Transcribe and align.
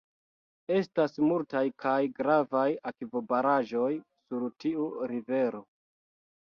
Estas 0.77 1.13
multaj 1.31 1.61
kaj 1.85 1.99
gravaj 2.21 2.65
akvobaraĵoj 2.93 3.93
sur 4.01 4.51
tiu 4.67 4.91
rivero. 5.15 5.67